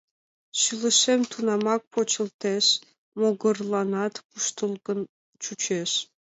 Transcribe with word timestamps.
Шӱлышем 0.59 1.21
тунамак 1.31 1.81
почылтеш, 1.93 2.65
могырланат 3.19 4.13
куштылгын 4.27 4.99
чучеш. 5.43 5.91